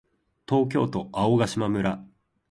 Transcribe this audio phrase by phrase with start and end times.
[0.49, 2.03] 東京都青ヶ島村